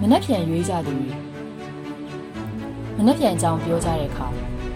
[0.00, 1.08] မနှက်ပြန်ရွေးကြသူတွေ
[2.96, 4.26] မနှက်ပြန်အကြောင်းပြောကြတဲ့အခါ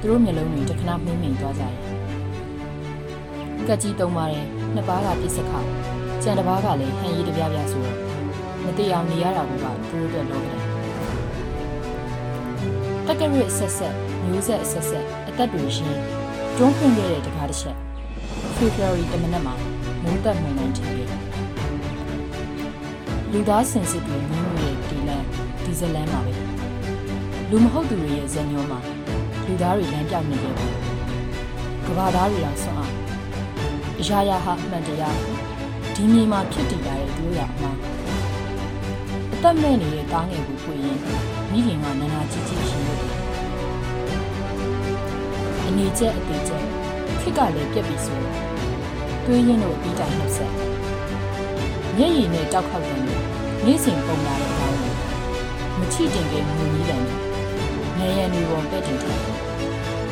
[0.01, 1.75] သူတို့မျက်လုံးတွေတစ်ခဏမှိမ့်မိန်သွားကြတယ်။
[3.67, 5.61] ကက်ကြီးတုံးပါတယ်နှစ်ပါးကပြစ်စခါ
[6.23, 7.99] ကြံတစ်ပါးကလည်းဟန်ရီတပြားပြားဆိုတော့
[8.65, 10.61] မတိအောင်နေရတာကသူတို့အတွက်လောကတယ်။
[13.07, 13.95] တက်ကရစ်ဆက်ဆက်
[14.25, 16.20] မျိုးဆက်ဆက်ဆက်အသက်တွေရှင်
[16.63, 17.77] တွန်းဖွင့်ခဲ့တဲ့တကားတစ်ချက်
[18.57, 19.55] February တမနက်မှာ
[20.03, 21.21] မုန်းတက်မှန်မှန်ထင်ခဲ့တယ်
[23.33, 25.25] လူသားစင်စစ်တွေမြင်းတို့ရဲ့ဒီလန်
[25.65, 26.33] ဒီဇလန်မှာပဲ
[27.51, 28.79] လူမဟုတ်သူတွေရဲ့ဇညောမှာ
[29.47, 30.75] လူသားတွေလမ်းပြောက်နေကြတယ်
[31.87, 32.95] ကဘာသားတွေအောင်ဆွမ်းအောင်
[34.01, 35.17] အရာရာဟာအမှန်တရား
[35.95, 37.77] ဒီမြေမှာဖြစ်တည်လာတဲ့သူတို့ရအမှား
[39.35, 40.99] အသက်မဲ့နေတဲ့တားငယ်ကိုပွေရင်
[41.51, 43.30] မိခင်ကနာနာကြီးကြီးရှင်လို့အ
[45.81, 46.65] နေကျက်အသေးကျက်
[47.21, 48.37] ခစ်ကလည်းပြက်ပြီဆိုတော့
[49.25, 50.53] တွေးရင်တို့အပြီးတိုင်းနှုတ်ဆက်
[51.97, 53.25] မျက်ရည်နဲ့တောက်ခောက်တယ်လို့
[53.65, 54.81] နေ့စဉ်ပုံလာတဲ့အတိုင်း
[55.79, 57.03] မချိတင်ကမူကြီးတယ်
[57.99, 59.21] နေရံတွေပေါ်ပဲ့တင်ထား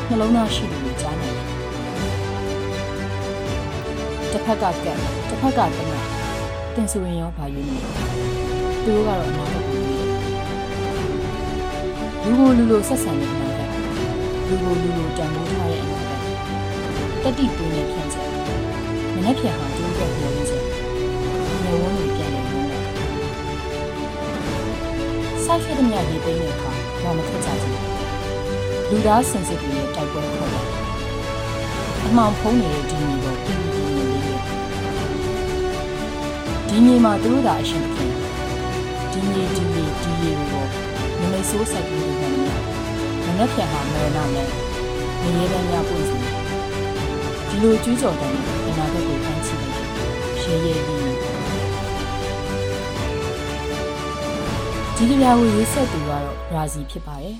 [0.07, 1.47] နှလုံးသားရှိသူကြားနေတယ်
[4.31, 5.93] တစ်ဖက်ကကက်တစ်ဖက်ကတန
[6.75, 7.77] တင်ဆိုရင်ရောဘာယူနေ
[8.85, 9.79] သူတို့ကတော့အနာဂတ်ကို
[12.23, 13.48] လူကိုလူလိုဆက်ဆံနေတဲ့အနာဂတ်
[14.49, 15.99] လူကိုလူလိုတန်ဖိုးထားတဲ့အနာ
[17.23, 18.29] ဂတ်တတိတွင်းနဲ့ဖြန့်ချက်
[19.13, 20.63] မနေ့ဖြန်ဟာသူတို့ရဲ့ပြောရင်းချက်
[21.63, 22.67] နေဝန်းတွေပြန်နေတယ်
[25.43, 27.83] ဆိုက်ခဲ့တဲ့မြတ်ရေးသိမ်းတဲ့အခါတော့မခက်ကြဘူး
[28.89, 30.65] လူသားစင်စစ်တွေရဲ့တိုက်ပွဲခေါ်တယ်
[32.05, 34.39] အမှောင်ဖုံးနေတဲ့ဒီမျိုးကိုပြင်းပြင်းလေးလေး
[36.67, 38.11] ဒီမြေမှာသူတို့သာအရှင်ဖြစ်
[39.11, 40.65] ဒီမြေဒီမြေဒီရေကို
[41.19, 42.78] မမေဆိုးဆက်ပြီးနေတယ်
[43.29, 44.47] မနေ့ဖြန်ဟာမေနာနဲ့
[45.23, 46.17] နေရဲတဲ့ညပွင့်စီ
[47.49, 48.31] ဒီလိုကျူးကျော်တဲ့
[48.67, 49.55] အနာဂတ်ကိုဖန်ချီ
[50.41, 51.03] ရေရဲပြီး
[54.95, 57.37] ဒီကြပြာကိုရေးဆက်သူကတော့ရာဇီဖြစ်ပါတယ်